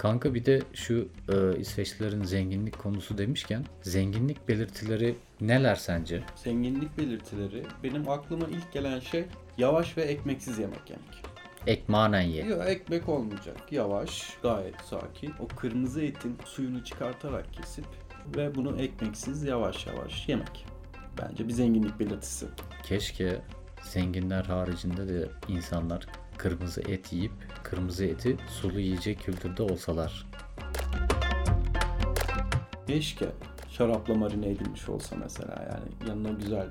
Kanka 0.00 0.34
bir 0.34 0.44
de 0.44 0.62
şu 0.74 1.08
e, 1.28 1.58
İsveçlilerin 1.58 2.24
zenginlik 2.24 2.78
konusu 2.78 3.18
demişken 3.18 3.64
zenginlik 3.82 4.48
belirtileri 4.48 5.16
neler 5.40 5.74
sence? 5.74 6.22
Zenginlik 6.36 6.98
belirtileri 6.98 7.62
benim 7.82 8.08
aklıma 8.08 8.46
ilk 8.46 8.72
gelen 8.72 9.00
şey 9.00 9.24
yavaş 9.58 9.96
ve 9.96 10.02
ekmeksiz 10.02 10.58
yemek 10.58 10.90
yemek. 10.90 11.24
Ekmanen 11.66 12.20
ye. 12.22 12.44
Yok 12.44 12.62
ekmek 12.66 13.08
olmayacak. 13.08 13.72
Yavaş, 13.72 14.36
gayet 14.42 14.80
sakin. 14.80 15.32
O 15.40 15.46
kırmızı 15.48 16.02
etin 16.02 16.36
suyunu 16.44 16.84
çıkartarak 16.84 17.52
kesip 17.52 17.86
ve 18.36 18.54
bunu 18.54 18.80
ekmeksiz 18.82 19.42
yavaş 19.42 19.86
yavaş 19.86 20.28
yemek. 20.28 20.66
Bence 21.22 21.48
bir 21.48 21.52
zenginlik 21.52 22.00
belirtisi. 22.00 22.46
Keşke 22.82 23.40
zenginler 23.82 24.44
haricinde 24.44 25.08
de 25.08 25.28
insanlar 25.48 26.06
kırmızı 26.42 26.80
et 26.80 27.12
yiyip 27.12 27.32
kırmızı 27.62 28.04
eti 28.04 28.36
sulu 28.48 28.80
yiyecek 28.80 29.20
kültürde 29.20 29.62
olsalar. 29.62 30.26
Keşke 32.86 33.26
şarapla 33.70 34.14
marine 34.14 34.48
edilmiş 34.48 34.88
olsa 34.88 35.16
mesela 35.16 35.68
yani 35.72 36.10
yanına 36.10 36.38
güzel 36.38 36.66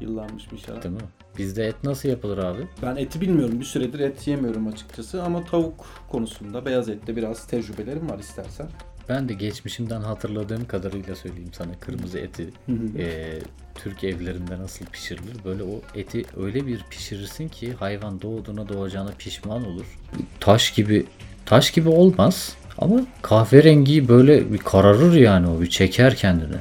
yıllanmış 0.00 0.52
bir 0.52 0.58
şarap. 0.58 0.82
Değil 0.82 0.94
mi? 0.94 1.00
Bizde 1.38 1.66
et 1.66 1.84
nasıl 1.84 2.08
yapılır 2.08 2.38
abi? 2.38 2.66
Ben 2.82 2.96
eti 2.96 3.20
bilmiyorum. 3.20 3.60
Bir 3.60 3.64
süredir 3.64 4.00
et 4.00 4.26
yemiyorum 4.28 4.66
açıkçası 4.66 5.22
ama 5.22 5.44
tavuk 5.44 5.86
konusunda 6.08 6.66
beyaz 6.66 6.88
ette 6.88 7.16
biraz 7.16 7.46
tecrübelerim 7.46 8.10
var 8.10 8.18
istersen. 8.18 8.68
Ben 9.10 9.28
de 9.28 9.34
geçmişimden 9.34 10.00
hatırladığım 10.00 10.66
kadarıyla 10.66 11.16
söyleyeyim 11.16 11.50
sana 11.52 11.70
kırmızı 11.80 12.18
eti 12.18 12.50
e, 12.98 13.38
Türk 13.74 14.04
evlerinde 14.04 14.58
nasıl 14.58 14.86
pişirilir? 14.86 15.44
Böyle 15.44 15.62
o 15.62 15.80
eti 15.94 16.24
öyle 16.36 16.66
bir 16.66 16.84
pişirirsin 16.90 17.48
ki 17.48 17.72
hayvan 17.72 18.22
doğduğuna 18.22 18.68
doğacağına 18.68 19.10
pişman 19.18 19.66
olur. 19.66 19.98
Taş 20.40 20.70
gibi 20.70 21.06
taş 21.46 21.70
gibi 21.70 21.88
olmaz 21.88 22.54
ama 22.78 23.06
kahverengi 23.22 24.08
böyle 24.08 24.52
bir 24.52 24.58
kararır 24.58 25.14
yani 25.14 25.48
o 25.48 25.60
bir 25.60 25.70
çeker 25.70 26.16
kendini. 26.16 26.56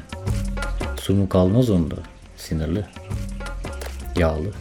Su 1.02 1.16
mu 1.16 1.30
kalmaz 1.30 1.69
onda. 1.69 1.95
Sinirli. 2.38 2.86
Yağlı. 4.17 4.52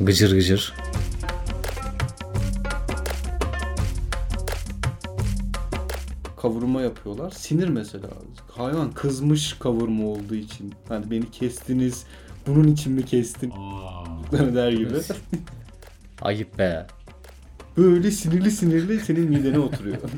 Gıcır 0.00 0.34
gıcır. 0.34 0.74
Kavurma 6.46 6.82
yapıyorlar. 6.82 7.30
Sinir 7.30 7.68
mesela. 7.68 8.08
Hayvan 8.50 8.92
kızmış 8.92 9.52
kavurma 9.52 10.04
olduğu 10.04 10.34
için. 10.34 10.74
Hani 10.88 11.10
beni 11.10 11.30
kestiniz. 11.30 12.04
Bunun 12.46 12.68
için 12.68 12.92
mi 12.92 13.04
kestin? 13.04 13.52
der 14.32 14.72
gibi. 14.72 14.94
Ayıp 16.22 16.58
be. 16.58 16.86
Böyle 17.76 18.10
sinirli 18.10 18.50
sinirli 18.50 19.00
senin 19.00 19.30
midene 19.30 19.58
oturuyor. 19.58 19.96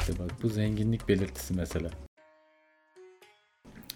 İşte 0.00 0.12
bak 0.18 0.30
bu 0.42 0.48
zenginlik 0.48 1.08
belirtisi 1.08 1.54
mesela. 1.54 1.90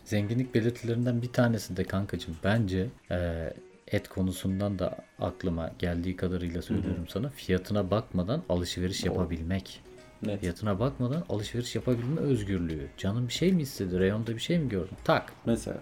Zenginlik 0.04 0.54
belirtilerinden 0.54 1.22
bir 1.22 1.32
tanesi 1.32 1.76
de 1.76 1.84
kankacığım 1.84 2.36
bence 2.44 2.86
e, 3.10 3.52
et 3.92 4.08
konusundan 4.08 4.78
da 4.78 4.96
aklıma 5.20 5.70
geldiği 5.78 6.16
kadarıyla 6.16 6.62
söylüyorum 6.62 7.04
sana. 7.08 7.28
Fiyatına 7.28 7.90
bakmadan 7.90 8.42
alışveriş 8.48 9.04
yapabilmek. 9.04 9.80
Net. 10.26 10.40
Fiyatına 10.40 10.78
bakmadan 10.80 11.24
alışveriş 11.28 11.74
yapabilme 11.74 12.20
özgürlüğü. 12.20 12.86
Canın 12.98 13.28
bir 13.28 13.32
şey 13.32 13.52
mi 13.52 13.62
istedi? 13.62 13.98
Reyonda 14.00 14.34
bir 14.34 14.40
şey 14.40 14.58
mi 14.58 14.68
gördün? 14.68 14.96
Tak. 15.04 15.32
Mesela 15.46 15.78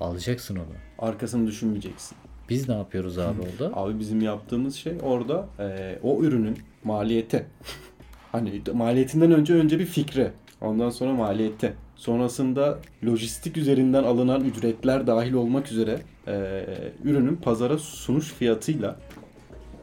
Alacaksın 0.00 0.56
onu. 0.56 0.64
arkasını 1.08 1.46
düşünmeyeceksin. 1.46 2.16
Biz 2.48 2.68
ne 2.68 2.74
yapıyoruz 2.74 3.18
abi 3.18 3.40
orada? 3.42 3.76
Abi 3.80 3.98
bizim 3.98 4.20
yaptığımız 4.22 4.74
şey 4.76 4.92
orada 5.02 5.46
eee, 5.58 5.98
o 6.02 6.22
ürünün 6.22 6.58
maliyeti. 6.84 7.46
hani 8.32 8.62
maliyetinden 8.74 9.32
önce 9.32 9.54
önce 9.54 9.78
bir 9.78 9.86
fikri. 9.86 10.30
Ondan 10.60 10.90
sonra 10.90 11.12
maliyeti. 11.12 11.74
Sonrasında 11.96 12.78
lojistik 13.06 13.56
üzerinden 13.56 14.04
alınan 14.04 14.44
ücretler 14.44 15.06
dahil 15.06 15.32
olmak 15.32 15.72
üzere 15.72 16.00
eee, 16.26 16.92
ürünün 17.04 17.36
pazara 17.36 17.78
sunuş 17.78 18.32
fiyatıyla 18.32 18.96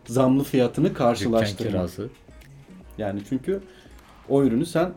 zamlı 0.06 0.44
fiyatını 0.44 0.88
Dükkan 0.88 1.72
kirası. 1.72 2.10
Yani 2.98 3.22
çünkü 3.30 3.62
o 4.30 4.44
ürünü 4.44 4.66
sen 4.66 4.92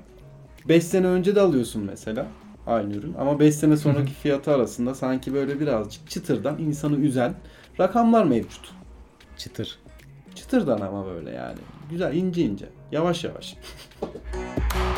5 0.69 0.85
sene 0.85 1.07
önce 1.07 1.35
de 1.35 1.41
alıyorsun 1.41 1.83
mesela 1.85 2.27
aynı 2.67 2.95
ürün 2.95 3.15
ama 3.19 3.41
5 3.41 3.55
sene 3.55 3.77
sonraki 3.77 4.13
fiyatı 4.13 4.55
arasında 4.55 4.95
sanki 4.95 5.35
böyle 5.35 5.61
birazcık 5.61 6.11
çıtırdan 6.11 6.59
insanı 6.59 6.97
üzen 6.97 7.35
rakamlar 7.81 8.25
mevcut. 8.25 8.71
Çıtır. 9.37 9.79
Çıtırdan 10.35 10.81
ama 10.81 11.07
böyle 11.07 11.31
yani. 11.31 11.59
Güzel 11.91 12.15
ince 12.15 12.43
ince. 12.43 12.67
Yavaş 12.93 13.25
yavaş. 13.25 13.57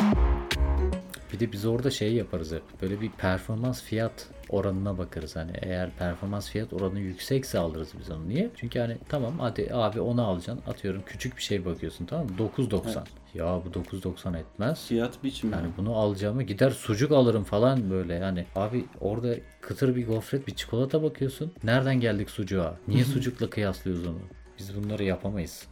Bir 1.39 1.47
de 1.47 1.51
biz 1.51 1.65
orada 1.65 1.91
şey 1.91 2.13
yaparız 2.13 2.51
hep. 2.51 2.61
Böyle 2.81 3.01
bir 3.01 3.09
performans 3.09 3.83
fiyat 3.83 4.27
oranına 4.49 4.97
bakarız. 4.97 5.35
Hani 5.35 5.51
eğer 5.61 5.91
performans 5.99 6.49
fiyat 6.49 6.73
oranı 6.73 6.99
yüksekse 6.99 7.59
alırız 7.59 7.89
biz 7.99 8.11
onu. 8.11 8.29
Niye? 8.29 8.49
Çünkü 8.55 8.79
hani 8.79 8.97
tamam 9.09 9.39
hadi 9.39 9.69
abi 9.73 10.01
onu 10.01 10.27
alacaksın. 10.27 10.63
Atıyorum 10.67 11.01
küçük 11.05 11.37
bir 11.37 11.41
şey 11.41 11.65
bakıyorsun 11.65 12.05
tamam 12.05 12.25
mı? 12.25 12.31
9.90. 12.57 12.81
Evet. 12.85 12.97
Ya 13.33 13.61
bu 13.65 13.79
9.90 13.79 14.39
etmez. 14.39 14.87
Fiyat 14.87 15.23
biçimi. 15.23 15.53
Yani 15.53 15.67
bunu 15.77 15.95
alacağımı 15.95 16.43
gider 16.43 16.71
sucuk 16.71 17.11
alırım 17.11 17.43
falan 17.43 17.89
böyle 17.89 18.13
yani. 18.13 18.45
Abi 18.55 18.85
orada 19.01 19.35
kıtır 19.61 19.95
bir 19.95 20.07
gofret 20.07 20.47
bir 20.47 20.55
çikolata 20.55 21.03
bakıyorsun. 21.03 21.51
Nereden 21.63 21.99
geldik 21.99 22.29
sucuğa? 22.29 22.77
Niye 22.87 23.03
sucukla 23.13 23.49
kıyaslıyoruz 23.49 24.07
onu? 24.07 24.19
Biz 24.59 24.75
bunları 24.75 25.03
yapamayız. 25.03 25.67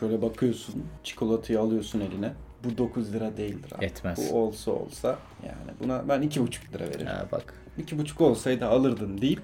Şöyle 0.00 0.22
bakıyorsun. 0.22 0.84
Çikolatayı 1.04 1.60
alıyorsun 1.60 2.00
eline. 2.00 2.32
Bu 2.64 2.78
9 2.78 3.12
lira 3.12 3.36
değildir 3.36 3.72
abi. 3.76 3.84
Etmez. 3.84 4.30
Bu 4.32 4.38
olsa 4.38 4.70
olsa 4.70 5.18
yani 5.46 5.78
buna 5.84 6.08
ben 6.08 6.22
2,5 6.22 6.72
lira 6.74 6.84
veririm. 6.84 7.06
Ha 7.06 7.26
bak. 7.32 7.54
2,5 7.78 8.22
olsaydı 8.24 8.66
alırdım 8.66 9.20
deyip 9.20 9.42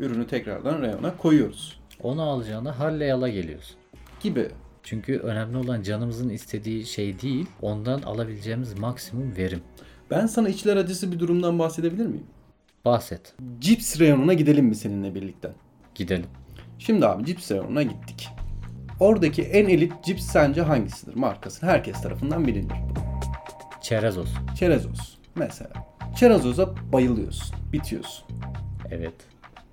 ürünü 0.00 0.26
tekrardan 0.26 0.82
reyona 0.82 1.16
koyuyoruz. 1.16 1.80
Onu 2.02 2.22
alacağına 2.22 2.78
halle 2.78 3.04
yala 3.04 3.28
geliyorsun. 3.28 3.76
Gibi. 4.20 4.48
Çünkü 4.82 5.18
önemli 5.18 5.56
olan 5.56 5.82
canımızın 5.82 6.28
istediği 6.28 6.86
şey 6.86 7.20
değil, 7.20 7.46
ondan 7.62 8.02
alabileceğimiz 8.02 8.78
maksimum 8.78 9.36
verim. 9.36 9.62
Ben 10.10 10.26
sana 10.26 10.48
içler 10.48 10.76
acısı 10.76 11.12
bir 11.12 11.18
durumdan 11.18 11.58
bahsedebilir 11.58 12.06
miyim? 12.06 12.26
Bahset. 12.84 13.34
Cips 13.60 14.00
reyonuna 14.00 14.34
gidelim 14.34 14.66
mi 14.66 14.74
seninle 14.74 15.14
birlikte? 15.14 15.52
Gidelim. 15.94 16.26
Şimdi 16.78 17.06
abi 17.06 17.24
cips 17.24 17.50
reyonuna 17.50 17.82
gittik. 17.82 18.28
Oradaki 19.00 19.42
en 19.42 19.68
elit 19.68 19.92
cips 20.04 20.24
sence 20.24 20.62
hangisidir? 20.62 21.14
Markası 21.14 21.66
herkes 21.66 22.02
tarafından 22.02 22.46
bilinir. 22.46 22.76
Çerez 23.82 24.18
olsun. 24.18 24.38
Çerezos 24.58 25.16
mesela. 25.34 25.72
Çerezos'a 26.16 26.92
bayılıyorsun. 26.92 27.56
Bitiyorsun. 27.72 28.24
Evet. 28.90 29.14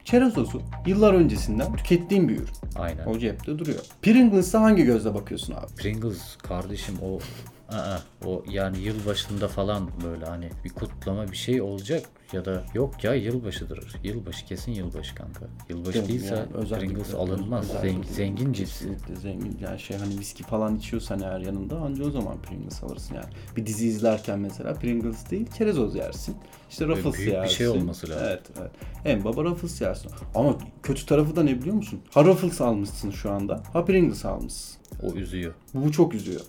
Çerezos'u 0.04 0.62
yıllar 0.86 1.14
öncesinden 1.14 1.76
tükettiğim 1.76 2.30
bir 2.30 2.36
ürün. 2.36 2.48
Aynen. 2.76 3.06
O 3.06 3.20
cepte 3.20 3.60
duruyor. 3.60 3.80
Pringles'a 4.02 4.62
hangi 4.62 4.84
gözle 4.84 5.14
bakıyorsun 5.14 5.54
abi? 5.54 5.76
Pringles 5.78 6.36
kardeşim 6.36 6.96
o 7.04 7.20
Aa, 7.70 7.98
o 8.26 8.44
yani 8.50 8.80
yılbaşında 8.80 9.48
falan 9.48 9.90
böyle 10.04 10.26
hani 10.26 10.50
bir 10.66 10.70
kutlama 10.70 11.32
bir 11.32 11.38
şey 11.38 11.62
olacak 11.62 12.06
ya 12.34 12.46
da 12.46 12.64
yok 12.74 13.04
ya 13.04 13.14
yılbaşıdır. 13.14 13.96
Yılbaşı 14.04 14.46
kesin 14.46 14.72
yılbaşı 14.72 15.16
kanka. 15.16 15.46
Yılbaşı 15.70 15.94
Değil 15.94 16.08
değilse 16.08 16.36
Yani 16.36 16.48
özellikle- 16.54 16.88
Pringles 16.88 17.14
alınmaz. 17.14 17.64
özellikle- 17.70 17.90
Zengin, 17.90 18.14
zengin 18.14 18.54
cips. 18.54 18.72
Kesinlikle 18.80 19.16
zengin. 19.16 19.58
Yani 19.62 19.80
şey 19.80 19.98
hani 19.98 20.20
viski 20.20 20.44
falan 20.44 20.76
içiyorsan 20.76 21.22
eğer 21.22 21.40
yanında 21.40 21.78
anca 21.80 22.06
o 22.06 22.12
zaman 22.12 22.42
Pringles 22.42 22.84
alırsın 22.84 23.16
yani. 23.16 23.28
Bir 23.58 23.66
dizi 23.66 23.88
izlerken 23.88 24.40
mesela 24.40 24.74
Pringles 24.74 25.30
değil 25.32 25.48
Çerezos 25.58 25.96
yersin. 25.96 26.36
İşte 26.70 26.88
Ruffles 26.88 27.18
büyük 27.18 27.32
bir 27.32 27.34
yersin. 27.38 27.56
şey 27.56 27.68
olması 27.68 28.10
lazım. 28.10 28.26
Evet, 28.28 28.44
evet. 28.60 28.72
En 29.06 29.24
baba 29.24 29.44
Ruffles 29.44 29.82
yersin. 29.82 30.12
Ama 30.36 30.58
kötü 30.84 31.06
tarafı 31.06 31.36
da 31.36 31.44
ne 31.44 31.62
biliyor 31.62 31.76
musun? 31.76 32.00
Ha 32.12 32.26
Ruffles 32.26 32.62
almışsın 32.62 33.12
şu 33.12 33.32
anda. 33.32 33.64
Ha 33.74 33.86
Pringles 33.86 34.26
almışsın. 34.26 34.78
O 35.04 35.14
üzüyor. 35.14 35.54
Bu, 35.74 35.86
bu 35.86 35.92
çok 35.92 36.14
üzüyor. 36.14 36.42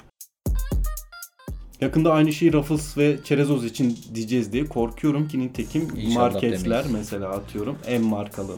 Yakında 1.81 2.13
aynı 2.13 2.33
şeyi 2.33 2.53
Ruffles 2.53 2.99
ve 2.99 3.19
Çerezos 3.25 3.65
için 3.65 3.99
diyeceğiz 4.15 4.53
diye 4.53 4.65
korkuyorum 4.65 5.29
ki 5.29 5.39
nitekim 5.39 5.89
İnşallah 5.97 6.33
marketler 6.33 6.85
demeyiz. 6.85 6.93
mesela 6.93 7.29
atıyorum 7.31 7.77
M 7.89 7.99
markalı 7.99 8.57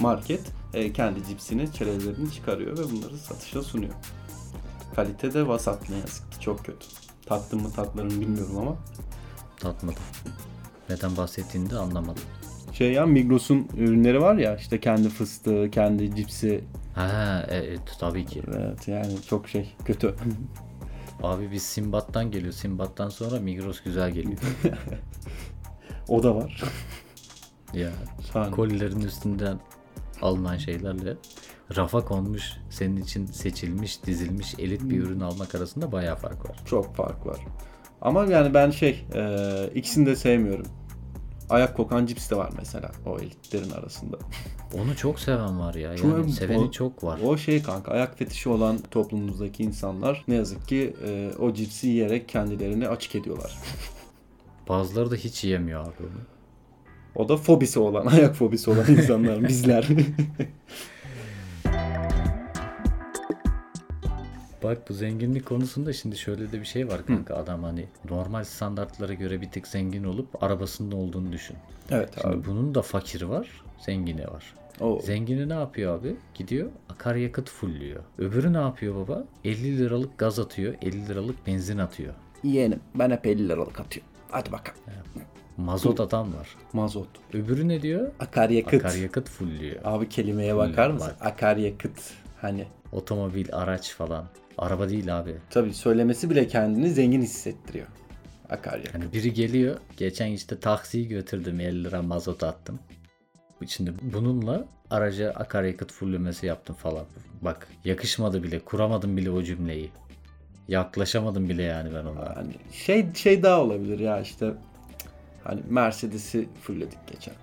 market 0.00 0.40
e, 0.74 0.92
kendi 0.92 1.24
cipsini, 1.28 1.72
çerezlerini 1.72 2.32
çıkarıyor 2.32 2.78
ve 2.78 2.82
bunları 2.92 3.18
satışa 3.18 3.62
sunuyor. 3.62 3.92
Kalite 4.96 5.34
de 5.34 5.48
vasat 5.48 5.90
ne 5.90 5.96
yazık 5.96 6.32
ki 6.32 6.40
çok 6.40 6.64
kötü. 6.64 6.86
Tattım 7.26 7.62
mı 7.62 7.72
tatlarını 7.72 8.20
bilmiyorum 8.20 8.58
ama. 8.58 8.76
Tatmadım. 9.60 10.02
Neden 10.90 11.16
bahsettiğini 11.16 11.70
de 11.70 11.76
anlamadım. 11.78 12.22
Şey 12.72 12.92
ya 12.92 13.06
Migros'un 13.06 13.68
ürünleri 13.76 14.20
var 14.20 14.34
ya 14.34 14.56
işte 14.56 14.80
kendi 14.80 15.08
fıstığı, 15.08 15.70
kendi 15.70 16.16
cipsi. 16.16 16.64
Ha 16.94 17.46
evet 17.50 17.80
tabii 18.00 18.26
ki. 18.26 18.42
Evet 18.56 18.88
yani 18.88 19.12
çok 19.28 19.48
şey 19.48 19.74
kötü. 19.84 20.14
Abi 21.22 21.50
biz 21.50 21.62
Simbat'tan 21.62 22.30
geliyor. 22.30 22.52
Simbat'tan 22.52 23.08
sonra 23.08 23.40
Migros 23.40 23.80
güzel 23.80 24.10
geliyor. 24.10 24.38
o 26.08 26.22
da 26.22 26.36
var. 26.36 26.62
ya 27.74 27.90
Şahane. 28.32 28.50
kolilerin 28.50 29.00
üstünden 29.00 29.60
alınan 30.22 30.56
şeylerle 30.56 31.16
rafa 31.76 32.04
konmuş, 32.04 32.52
senin 32.70 32.96
için 32.96 33.26
seçilmiş, 33.26 34.04
dizilmiş 34.06 34.54
elit 34.58 34.82
bir 34.90 35.02
ürün 35.02 35.20
almak 35.20 35.54
arasında 35.54 35.92
bayağı 35.92 36.16
fark 36.16 36.50
var. 36.50 36.56
Çok 36.66 36.96
fark 36.96 37.26
var. 37.26 37.38
Ama 38.00 38.24
yani 38.24 38.54
ben 38.54 38.70
şey 38.70 39.06
e, 39.14 39.70
ikisini 39.74 40.06
de 40.06 40.16
sevmiyorum. 40.16 40.66
Ayak 41.50 41.76
kokan 41.76 42.06
cips 42.06 42.30
de 42.30 42.36
var 42.36 42.50
mesela 42.58 42.92
o 43.06 43.18
elitlerin 43.18 43.70
arasında. 43.70 44.16
Onu 44.74 44.96
çok 44.96 45.20
seven 45.20 45.60
var 45.60 45.74
ya. 45.74 45.80
Yani 45.80 45.98
Çünkü 45.98 46.32
seveni 46.32 46.58
o- 46.64 46.70
çok 46.70 47.04
var. 47.04 47.20
O 47.24 47.36
şey 47.36 47.62
kanka 47.62 47.92
ayak 47.92 48.18
fetişi 48.18 48.48
olan 48.48 48.78
toplumumuzdaki 48.90 49.62
insanlar 49.62 50.24
ne 50.28 50.34
yazık 50.34 50.68
ki 50.68 50.96
e, 51.06 51.30
o 51.38 51.54
cipsi 51.54 51.88
yiyerek 51.88 52.28
kendilerini 52.28 52.88
açık 52.88 53.14
ediyorlar. 53.14 53.58
Bazıları 54.68 55.10
da 55.10 55.14
hiç 55.14 55.44
yiyemiyor 55.44 55.80
abi 55.82 55.94
onu. 56.00 56.20
O 57.14 57.28
da 57.28 57.36
fobisi 57.36 57.78
olan, 57.78 58.06
ayak 58.12 58.34
fobisi 58.34 58.70
olan 58.70 58.86
insanlar 58.88 59.48
bizler. 59.48 59.88
Bak 64.64 64.88
bu 64.88 64.92
zenginlik 64.92 65.46
konusunda 65.46 65.92
şimdi 65.92 66.16
şöyle 66.16 66.52
de 66.52 66.60
bir 66.60 66.64
şey 66.64 66.88
var 66.88 67.06
kanka. 67.06 67.34
Adam 67.34 67.62
hani 67.62 67.86
normal 68.10 68.44
standartlara 68.44 69.14
göre 69.14 69.40
bir 69.40 69.50
tık 69.50 69.66
zengin 69.66 70.04
olup 70.04 70.42
arabasının 70.44 70.92
olduğunu 70.92 71.32
düşün. 71.32 71.56
evet 71.90 72.18
abi. 72.26 72.32
Şimdi 72.32 72.46
bunun 72.46 72.74
da 72.74 72.82
fakiri 72.82 73.28
var, 73.28 73.62
zengini 73.78 74.28
var. 74.28 74.54
O 74.80 75.00
Zengini 75.00 75.48
ne 75.48 75.52
yapıyor 75.54 75.98
abi? 75.98 76.16
Gidiyor 76.34 76.70
akaryakıt 76.88 77.50
fullüyor. 77.50 78.02
Öbürü 78.18 78.52
ne 78.52 78.58
yapıyor 78.58 78.94
baba? 78.94 79.24
50 79.44 79.78
liralık 79.78 80.18
gaz 80.18 80.38
atıyor, 80.38 80.74
50 80.82 81.08
liralık 81.08 81.46
benzin 81.46 81.78
atıyor. 81.78 82.14
yeğenim 82.42 82.80
ben 82.94 83.10
hep 83.10 83.26
50 83.26 83.48
liralık 83.48 83.80
atıyorum. 83.80 84.12
Hadi 84.30 84.52
bakalım. 84.52 84.80
Mazot 85.56 86.00
adam 86.00 86.34
var. 86.34 86.56
Mazot. 86.72 87.08
Öbürü 87.32 87.68
ne 87.68 87.82
diyor? 87.82 88.12
Akaryakıt. 88.20 88.74
Akaryakıt 88.84 89.28
fullüyor. 89.28 89.76
Abi 89.84 90.08
kelimeye 90.08 90.56
bakar 90.56 90.90
mısın? 90.90 91.12
Bak. 91.20 91.26
Akaryakıt. 91.26 92.00
Hani 92.40 92.66
Otomobil, 92.92 93.48
araç 93.52 93.94
falan. 93.94 94.24
Araba 94.58 94.88
değil 94.88 95.18
abi. 95.18 95.34
tabii 95.50 95.74
söylemesi 95.74 96.30
bile 96.30 96.46
kendini 96.48 96.90
zengin 96.90 97.22
hissettiriyor. 97.22 97.86
Akaryakıt. 98.50 98.94
Hani 98.94 99.12
biri 99.12 99.32
geliyor. 99.32 99.76
Geçen 99.96 100.26
işte 100.30 100.60
taksiyi 100.60 101.08
götürdüm 101.08 101.60
50 101.60 101.84
lira 101.84 102.02
mazot 102.02 102.42
attım. 102.42 102.78
Şimdi 103.66 103.92
bununla 104.02 104.64
araca 104.90 105.30
akaryakıt 105.30 105.92
fullemesi 105.92 106.46
yaptım 106.46 106.76
falan. 106.76 107.04
Bak 107.42 107.68
yakışmadı 107.84 108.42
bile. 108.42 108.58
Kuramadım 108.58 109.16
bile 109.16 109.30
o 109.30 109.42
cümleyi. 109.42 109.90
Yaklaşamadım 110.68 111.48
bile 111.48 111.62
yani 111.62 111.94
ben 111.94 112.04
ona. 112.04 112.36
Hani 112.36 112.52
şey 112.72 113.14
şey 113.14 113.42
daha 113.42 113.60
olabilir 113.60 113.98
ya 113.98 114.20
işte 114.20 114.50
hani 115.44 115.60
Mercedes'i 115.68 116.48
fullledik 116.62 116.98
geçen. 117.12 117.34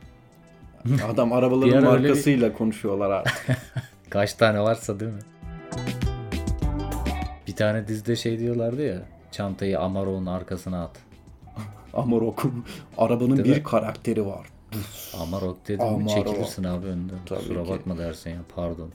Adam 1.13 1.33
arabaların 1.33 1.71
ara 1.71 1.91
öyle 1.91 2.03
bir- 2.03 2.09
markasıyla 2.09 2.53
konuşuyorlar 2.53 3.11
artık. 3.11 3.57
Kaç 4.09 4.33
tane 4.33 4.59
varsa 4.61 4.99
değil 4.99 5.11
mi? 5.11 5.19
Tane 7.61 7.87
dizide 7.87 8.15
şey 8.15 8.39
diyorlardı 8.39 8.85
ya. 8.85 9.01
Çantayı 9.31 9.79
Amaro'nun 9.79 10.25
arkasına 10.25 10.83
at. 10.83 10.91
Amarok. 11.93 12.43
Arabanın 12.97 13.37
Değil 13.37 13.55
bir 13.55 13.57
mi? 13.57 13.63
karakteri 13.63 14.25
var. 14.25 14.47
Amarok 15.21 15.67
dedim 15.67 15.85
mi 15.85 15.91
Amarok. 15.91 16.09
çekilirsin 16.09 16.63
abi 16.63 16.87
önden. 16.87 17.15
Tabii 17.25 17.39
Kusura 17.39 17.63
ki. 17.63 17.69
bakma 17.69 17.97
dersin 17.97 18.29
ya 18.29 18.37
pardon. 18.55 18.89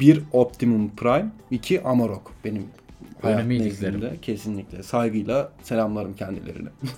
Bir 0.00 0.22
Optimum 0.32 0.90
Prime, 0.96 1.28
iki 1.50 1.82
Amarok. 1.82 2.32
Benim 2.44 2.66
hayat 3.22 3.46
nezdimde 3.46 4.16
kesinlikle. 4.22 4.82
Saygıyla 4.82 5.52
selamlarım 5.62 6.16
kendilerine. 6.16 6.68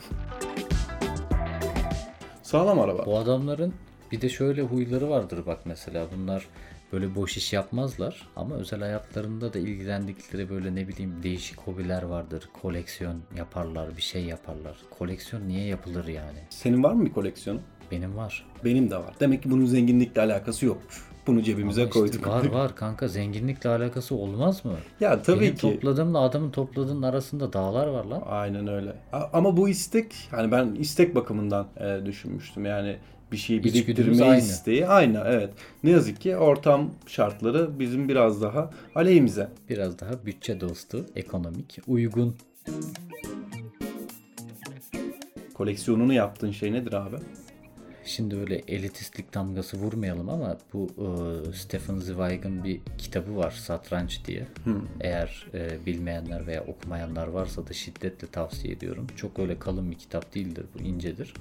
Sağlam 2.43 2.81
araba. 2.81 3.07
Bu 3.07 3.19
adamların 3.19 3.75
bir 4.13 4.21
de 4.21 4.29
şöyle 4.29 4.63
huyları 4.63 5.11
vardır 5.11 5.47
bak 5.47 5.59
mesela 5.65 6.07
bunlar 6.17 6.47
böyle 6.93 7.15
boş 7.15 7.37
iş 7.37 7.53
yapmazlar 7.53 8.29
ama 8.37 8.55
özel 8.55 8.81
hayatlarında 8.81 9.53
da 9.53 9.59
ilgilendikleri 9.59 10.51
böyle 10.51 10.75
ne 10.75 10.89
bileyim 10.89 11.15
değişik 11.23 11.59
hobiler 11.61 12.03
vardır. 12.03 12.49
Koleksiyon 12.63 13.17
yaparlar, 13.37 13.97
bir 13.97 14.03
şey 14.03 14.25
yaparlar. 14.25 14.77
Koleksiyon 14.99 15.49
niye 15.49 15.65
yapılır 15.67 16.07
yani? 16.09 16.39
Senin 16.51 16.83
var 16.83 16.93
mı 16.93 17.07
bir 17.07 17.13
koleksiyonun? 17.13 17.63
Benim 17.91 18.17
var. 18.17 18.47
Benim 18.65 18.91
de 18.91 18.97
var. 18.97 19.15
Demek 19.21 19.43
ki 19.43 19.51
bunun 19.51 19.67
zenginlikle 19.67 20.21
alakası 20.21 20.67
yokmuş. 20.67 21.11
Bunu 21.27 21.43
cebimize 21.43 21.81
Ama 21.81 21.89
işte 21.89 22.01
koyduk. 22.01 22.27
var 22.27 22.45
var 22.53 22.77
kanka 22.77 23.09
zenginlikle 23.09 23.71
alakası 23.71 24.15
olmaz 24.15 24.65
mı? 24.65 24.73
ya 25.01 25.23
tabii 25.23 25.41
Benim 25.41 25.55
ki. 25.55 25.61
topladığımla 25.61 26.21
adamın 26.21 26.51
topladığının 26.51 27.03
arasında 27.03 27.53
dağlar 27.53 27.87
var 27.87 28.05
lan. 28.05 28.23
Aynen 28.27 28.69
öyle. 28.69 28.93
Ama 29.33 29.57
bu 29.57 29.69
istek 29.69 30.15
hani 30.31 30.53
ben 30.53 30.75
istek 30.75 31.15
bakımından 31.15 31.67
e, 31.77 32.07
düşünmüştüm. 32.07 32.65
Yani 32.67 32.97
bir 33.33 33.37
şeyi 33.37 33.61
İçgüdümüz 33.61 33.89
biriktirme 33.89 34.25
aynı. 34.25 34.43
isteği 34.43 34.87
aynı 34.87 35.23
evet. 35.27 35.51
Ne 35.85 35.91
yazık 35.91 36.21
ki 36.21 36.37
ortam 36.37 36.91
şartları 37.07 37.79
bizim 37.79 38.09
biraz 38.09 38.43
daha 38.43 38.71
aleyhimize. 38.95 39.49
Biraz 39.69 39.99
daha 39.99 40.27
bütçe 40.27 40.61
dostu, 40.61 41.07
ekonomik, 41.17 41.79
uygun. 41.87 42.37
Koleksiyonunu 45.55 46.13
yaptığın 46.13 46.51
şey 46.51 46.73
nedir 46.73 46.93
abi? 46.93 47.17
Şimdi 48.05 48.37
öyle 48.37 48.57
elitistlik 48.69 49.35
damgası 49.35 49.77
vurmayalım 49.77 50.29
ama 50.29 50.59
bu 50.73 50.89
e, 50.99 51.07
Stephen 51.53 51.97
Zweig'ın 51.97 52.65
bir 52.65 52.81
kitabı 52.99 53.37
var 53.37 53.51
Satranç 53.51 54.25
diye. 54.27 54.47
Eğer 55.01 55.47
e, 55.55 55.87
bilmeyenler 55.87 56.47
veya 56.47 56.65
okumayanlar 56.65 57.27
varsa 57.27 57.67
da 57.67 57.73
şiddetle 57.73 58.27
tavsiye 58.27 58.75
ediyorum. 58.75 59.07
Çok 59.17 59.39
öyle 59.39 59.59
kalın 59.59 59.91
bir 59.91 59.99
kitap 59.99 60.35
değildir 60.35 60.65
bu 60.75 60.83
incedir. 60.83 61.35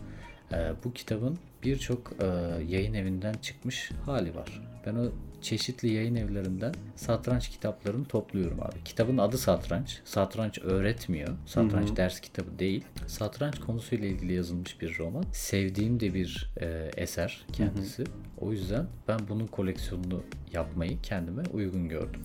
E, 0.54 0.58
bu 0.84 0.94
kitabın 0.94 1.38
birçok 1.64 2.12
e, 2.22 2.26
yayın 2.68 2.94
evinden 2.94 3.34
çıkmış 3.34 3.92
hali 4.06 4.36
var. 4.36 4.62
Ben 4.86 4.96
o 4.96 5.12
çeşitli 5.42 5.94
yayın 5.94 6.16
evlerinden 6.16 6.74
satranç 6.96 7.50
kitaplarını 7.50 8.06
topluyorum 8.06 8.60
abi. 8.62 8.84
Kitabın 8.86 9.18
adı 9.18 9.38
satranç. 9.38 10.02
Satranç 10.06 10.60
öğretmiyor. 10.60 11.30
Satranç 11.46 11.98
ders 11.98 12.20
kitabı 12.20 12.60
değil. 12.60 12.86
Satranç 13.08 13.60
konusuyla 13.60 14.08
ilgili 14.08 14.34
yazılmış 14.34 14.82
bir 14.82 15.00
roman. 15.00 15.26
Sevdiğim 15.34 16.00
de 16.00 16.14
bir 16.14 16.52
e, 16.62 16.92
eser 16.98 17.46
kendisi. 17.54 18.04
O 18.38 18.52
yüzden 18.52 18.86
ben 19.08 19.20
bunun 19.30 19.48
koleksiyonunu 19.48 20.24
yapmayı 20.54 21.02
kendime 21.02 21.44
uygun 21.54 21.90
gördüm. 21.90 22.22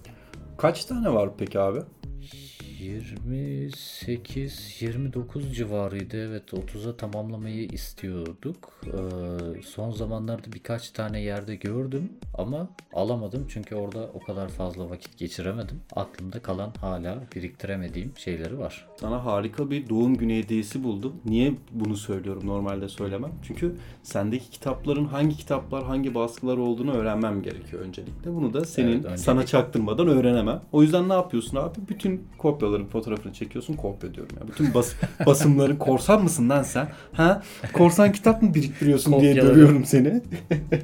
Kaç 0.59 0.85
tane 0.85 1.15
var 1.15 1.31
peki 1.39 1.61
abi? 1.61 1.81
28 2.85 4.83
29 4.83 5.57
civarıydı. 5.57 6.17
Evet 6.29 6.53
30'a 6.53 6.97
tamamlamayı 6.97 7.69
istiyorduk. 7.69 8.73
Ee, 8.87 8.91
son 9.63 9.91
zamanlarda 9.91 10.53
birkaç 10.53 10.91
tane 10.91 11.21
yerde 11.23 11.57
gördüm 11.57 12.13
ama 12.39 12.69
alamadım 12.93 13.47
çünkü 13.49 13.75
orada 13.75 14.11
o 14.15 14.21
kadar 14.21 14.49
fazla 14.49 14.91
vakit 14.91 15.19
geçiremedim. 15.19 15.81
Aklımda 15.97 16.43
kalan 16.43 16.73
hala 16.81 17.19
biriktiremediğim 17.37 18.13
şeyleri 18.17 18.59
var. 18.59 18.87
Sana 19.01 19.25
harika 19.25 19.71
bir 19.71 19.89
doğum 19.89 20.17
günü 20.17 20.35
hediyesi 20.35 20.85
buldum. 20.85 21.13
Niye 21.25 21.55
bunu 21.73 21.97
söylüyorum 21.97 22.47
normalde 22.47 22.89
söylemem? 22.89 23.33
Çünkü 23.43 23.75
sendeki 24.03 24.51
kitapların 24.51 25.05
hangi 25.05 25.37
kitaplar, 25.37 25.85
hangi 25.85 26.15
baskılar 26.15 26.57
olduğunu 26.57 26.93
öğrenmem 26.93 27.43
gerekiyor 27.43 27.83
öncelikle. 27.83 28.35
Bunu 28.35 28.53
da 28.55 28.65
senin 28.65 28.87
Evet, 28.87 28.97
öncelikle. 28.97 29.19
sana 29.19 29.47
çaktırmadan 29.47 30.09
öğrenemem. 30.09 30.61
O 30.73 30.83
yüzden 30.83 31.09
ne 31.09 31.13
yapıyorsun 31.13 31.57
abi? 31.57 31.79
Bütün 31.89 32.25
kopyaların 32.75 32.87
fotoğrafını 32.87 33.33
çekiyorsun. 33.33 33.75
Kopya 33.75 34.15
diyorum 34.15 34.37
ya. 34.41 34.49
Bütün 34.49 34.75
bas 34.75 34.93
basımların 35.27 35.77
korsan 35.77 36.23
mısın 36.23 36.49
lan 36.49 36.63
sen? 36.63 36.89
Ha? 37.13 37.43
Korsan 37.73 38.13
kitap 38.13 38.43
mı 38.43 38.55
biriktiriyorsun 38.55 39.21
diye 39.21 39.35
görüyorum 39.35 39.85
seni. 39.85 40.23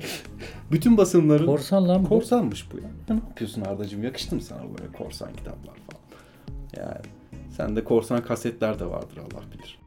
Bütün 0.73 0.97
basımların 0.97 1.47
Korsan 1.47 1.89
lan 1.89 2.05
bu. 2.05 2.09
Korsanmış 2.09 2.73
bu 2.73 2.77
ya. 2.77 2.83
Ya 2.83 3.15
Ne 3.15 3.23
yapıyorsun 3.29 3.63
Ardacığım? 3.63 4.05
Yakıştı 4.05 4.35
mı 4.35 4.43
sana 4.43 4.63
böyle 4.63 4.93
korsan 4.93 5.33
kitaplar 5.33 5.75
falan? 5.75 6.03
Yani 6.77 7.05
sende 7.57 7.85
korsan 7.85 8.23
kasetler 8.23 8.79
de 8.79 8.87
vardır 8.87 9.19
Allah 9.19 9.43
bilir. 9.53 9.81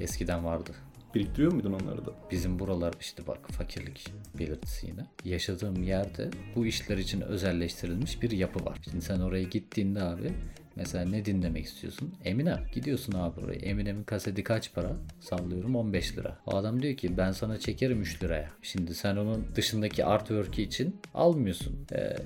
Eskiden 0.00 0.44
vardı. 0.44 0.70
Biriktiriyor 1.16 1.52
muydun 1.52 1.72
onları 1.72 2.06
da? 2.06 2.10
Bizim 2.30 2.58
buralar 2.58 2.94
işte 3.00 3.26
bak 3.26 3.38
fakirlik 3.52 4.12
belirtisi 4.38 4.86
yine. 4.86 5.06
Yaşadığım 5.24 5.82
yerde 5.82 6.30
bu 6.56 6.66
işler 6.66 6.98
için 6.98 7.20
özelleştirilmiş 7.20 8.22
bir 8.22 8.30
yapı 8.30 8.64
var. 8.64 8.78
Şimdi 8.84 9.04
sen 9.04 9.20
oraya 9.20 9.42
gittiğinde 9.42 10.02
abi 10.02 10.32
mesela 10.76 11.04
ne 11.04 11.24
dinlemek 11.24 11.64
istiyorsun? 11.64 12.14
Eminem. 12.24 12.60
Gidiyorsun 12.74 13.12
abi 13.12 13.40
oraya. 13.40 13.58
Eminem'in 13.58 14.04
kaseti 14.04 14.44
kaç 14.44 14.74
para? 14.74 14.92
Sallıyorum 15.20 15.76
15 15.76 16.18
lira. 16.18 16.38
O 16.46 16.56
adam 16.56 16.82
diyor 16.82 16.96
ki 16.96 17.16
ben 17.16 17.32
sana 17.32 17.58
çekerim 17.58 18.02
3 18.02 18.22
liraya. 18.22 18.50
Şimdi 18.62 18.94
sen 18.94 19.16
onun 19.16 19.46
dışındaki 19.54 20.04
artwork'i 20.04 20.62
için 20.62 20.96
almıyorsun. 21.14 21.86
Ee, 21.92 22.16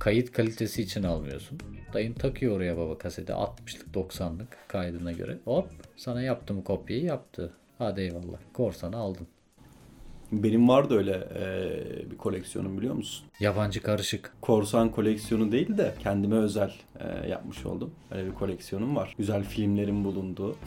kayıt 0.00 0.32
kalitesi 0.32 0.82
için 0.82 1.02
almıyorsun. 1.02 1.58
Dayın 1.94 2.12
takıyor 2.12 2.56
oraya 2.56 2.76
baba 2.76 2.98
kaseti 2.98 3.32
60'lık 3.32 3.94
90'lık 3.94 4.56
kaydına 4.68 5.12
göre. 5.12 5.38
Hop 5.44 5.68
sana 5.96 6.22
yaptım 6.22 6.62
kopyayı 6.62 7.04
yaptı. 7.04 7.52
Hadi 7.82 8.00
eyvallah. 8.00 8.38
Korsanı 8.52 8.96
aldın. 8.96 9.26
Benim 10.32 10.68
vardı 10.68 10.94
öyle 10.96 11.28
eee, 11.34 12.10
bir 12.10 12.16
koleksiyonum 12.16 12.78
biliyor 12.78 12.94
musun? 12.94 13.26
Yabancı 13.40 13.82
karışık. 13.82 14.32
Korsan 14.40 14.90
koleksiyonu 14.90 15.52
değil 15.52 15.78
de 15.78 15.94
kendime 16.02 16.36
özel 16.36 16.72
eee, 17.00 17.28
yapmış 17.28 17.66
oldum. 17.66 17.90
Öyle 18.10 18.26
bir 18.30 18.34
koleksiyonum 18.34 18.96
var. 18.96 19.14
Güzel 19.18 19.44
filmlerin 19.44 20.04
bulunduğu. 20.04 20.56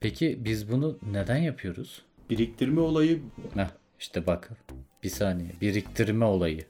Peki 0.00 0.38
biz 0.44 0.72
bunu 0.72 0.98
neden 1.12 1.36
yapıyoruz? 1.36 2.02
Biriktirme 2.30 2.80
olayı 2.80 3.20
Heh, 3.54 3.68
işte 4.00 4.26
bak 4.26 4.50
bir 5.02 5.08
saniye 5.08 5.50
biriktirme 5.60 6.24
olayı. 6.24 6.64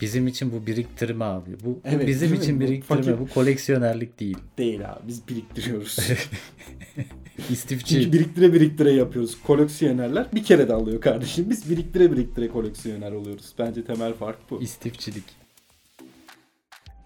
Bizim 0.00 0.26
için 0.26 0.52
bu 0.52 0.66
biriktirme 0.66 1.24
abi. 1.24 1.50
Bu, 1.64 1.66
bu 1.66 1.80
Evet, 1.84 2.06
bizim 2.06 2.28
değil 2.28 2.40
mi? 2.40 2.44
için 2.44 2.56
Bu 2.56 2.60
biriktirme 2.60 3.02
fakir- 3.02 3.18
bu 3.18 3.28
koleksiyonerlik 3.28 4.20
değil. 4.20 4.38
değil 4.58 4.90
abi. 4.92 5.08
Biz 5.08 5.28
biriktiriyoruz. 5.28 5.98
İstifçi. 7.50 7.94
Çünkü 7.94 8.12
biriktire 8.12 8.52
biriktire 8.52 8.92
yapıyoruz. 8.92 9.42
Koleksiyonerler 9.42 10.26
bir 10.34 10.44
kere 10.44 10.68
de 10.68 10.72
alıyor 10.74 11.00
kardeşim. 11.00 11.50
Biz 11.50 11.70
biriktire 11.70 12.12
biriktire 12.12 12.48
koleksiyoner 12.48 13.12
oluyoruz. 13.12 13.52
Bence 13.58 13.84
temel 13.84 14.14
fark 14.14 14.50
bu. 14.50 14.62
istifçilik. 14.62 15.24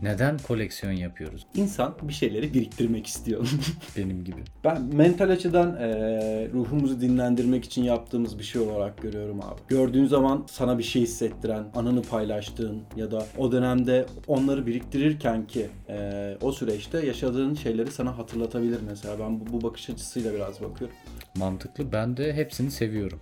Neden 0.02 0.38
koleksiyon 0.38 0.92
yapıyoruz 0.92 1.46
İnsan 1.54 1.94
bir 2.02 2.12
şeyleri 2.12 2.54
biriktirmek 2.54 3.06
istiyor. 3.06 3.50
benim 3.96 4.24
gibi? 4.24 4.40
Ben 4.64 4.82
mental 4.82 5.30
açıdan 5.30 5.76
eee, 5.80 6.48
ruhumuzu 6.52 7.00
dinlendirmek 7.00 7.64
için 7.64 7.82
yaptığımız 7.84 8.38
bir 8.38 8.44
şey 8.44 8.62
olarak 8.62 9.02
görüyorum 9.02 9.40
abi. 9.40 9.60
Gördüğün 9.68 10.06
zaman 10.06 10.46
sana 10.50 10.78
bir 10.78 10.82
şey 10.82 11.02
hissettiren, 11.02 11.64
anını 11.74 12.02
paylaştığın 12.02 12.82
ya 12.96 13.10
da 13.10 13.26
o 13.38 13.52
dönemde 13.52 14.06
onları 14.26 14.66
biriktirirken 14.66 15.46
ki 15.46 15.66
eee, 15.88 16.38
o 16.42 16.52
süreçte 16.52 17.06
yaşadığın 17.06 17.54
şeyleri 17.54 17.90
sana 17.90 18.18
hatırlatabilir 18.18 18.78
mesela. 18.88 19.18
Ben 19.18 19.40
bu, 19.40 19.52
bu 19.52 19.62
bakış 19.62 19.90
açısıyla 19.90 20.34
biraz 20.34 20.60
bakıyorum. 20.62 20.96
Mantıklı. 21.36 21.92
Ben 21.92 22.16
de 22.16 22.32
hepsini 22.32 22.70
seviyorum. 22.70 23.20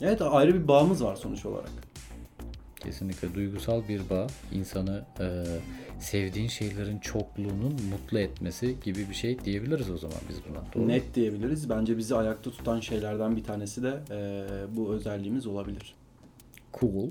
Evet 0.00 0.22
ayrı 0.22 0.54
bir 0.54 0.68
bağımız 0.68 1.04
var 1.04 1.16
sonuç 1.16 1.46
olarak. 1.46 1.70
Kesinlikle 2.84 3.34
duygusal 3.34 3.88
bir 3.88 4.10
bağ 4.10 4.26
insanı 4.52 5.04
e, 5.20 5.44
sevdiğin 6.00 6.48
şeylerin 6.48 6.98
çokluğunun 6.98 7.72
mutlu 7.90 8.18
etmesi 8.18 8.76
gibi 8.84 9.08
bir 9.10 9.14
şey 9.14 9.44
diyebiliriz 9.44 9.90
o 9.90 9.98
zaman 9.98 10.18
biz 10.28 10.36
buna. 10.50 10.62
Doğru 10.74 10.82
mu? 10.82 10.88
Net 10.88 11.14
diyebiliriz. 11.14 11.70
Bence 11.70 11.98
bizi 11.98 12.14
ayakta 12.14 12.50
tutan 12.50 12.80
şeylerden 12.80 13.36
bir 13.36 13.44
tanesi 13.44 13.82
de 13.82 14.00
eee, 14.10 14.44
bu 14.76 14.94
özelliğimiz 14.94 15.46
olabilir. 15.46 15.94
Cool. 16.80 17.10